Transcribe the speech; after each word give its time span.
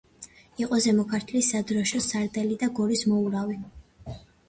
იყო 0.63 0.79
ზემო 0.85 1.05
ქართლის 1.11 1.51
სადროშოს 1.53 2.09
სარდალი 2.15 2.61
და 2.65 2.73
გორის 2.83 3.09
მოურავი. 3.15 3.63